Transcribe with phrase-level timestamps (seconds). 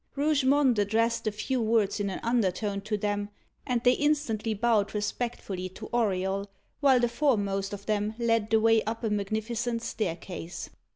[0.15, 3.29] Rougemont addressed a few words in an undertone to them,
[3.67, 6.47] and they instantly bowed respectfully to Auriol,
[6.79, 10.71] while the foremost of them led the way up a magnificent staircase.